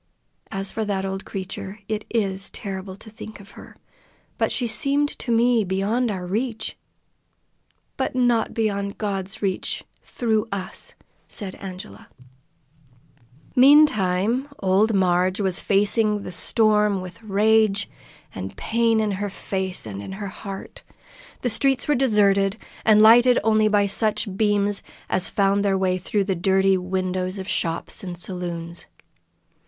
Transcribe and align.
As 0.49 0.71
for 0.71 0.83
that 0.85 1.05
old 1.05 1.25
creature, 1.25 1.77
it 1.87 2.05
is 2.09 2.49
terrible 2.49 2.95
to 2.95 3.11
think 3.11 3.39
of 3.39 3.51
her, 3.51 3.75
but 4.39 4.51
she 4.51 4.65
seemed 4.65 5.09
to 5.19 5.31
me 5.31 5.63
beyond 5.63 6.09
our 6.09 6.25
reach." 6.25 6.75
"But 7.97 8.15
not 8.15 8.51
beyond 8.51 8.97
God's 8.97 9.43
reach 9.43 9.83
through 10.01 10.47
us!" 10.51 10.95
said 11.27 11.53
Angela. 11.53 12.07
Meantime 13.55 14.47
old 14.57 14.95
Marg 14.95 15.39
was 15.39 15.61
facing 15.61 16.23
the 16.23 16.31
storm 16.31 16.99
with 16.99 17.21
rage 17.21 17.87
and 18.33 18.57
pain 18.57 18.99
in 19.01 19.11
her 19.11 19.29
face 19.29 19.85
and 19.85 20.01
in 20.01 20.13
her 20.13 20.29
heart. 20.29 20.81
The 21.43 21.49
streets 21.51 21.87
were 21.87 21.93
deserted, 21.93 22.57
and 22.85 23.03
lighted 23.03 23.37
only 23.43 23.67
by 23.67 23.85
such 23.85 24.35
beams 24.35 24.81
as 25.11 25.29
found 25.29 25.63
their 25.63 25.77
way 25.77 25.99
through 25.99 26.23
the 26.23 26.33
dirty 26.33 26.75
windows 26.75 27.37
of 27.37 27.47
shops 27.47 28.03
and 28.03 28.17
saloons. 28.17 28.87